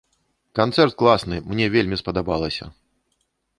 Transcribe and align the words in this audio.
Канцэрт 0.59 0.95
класны, 1.01 1.37
мне 1.51 1.65
вельмі 1.77 2.01
спадабалася! 2.03 2.65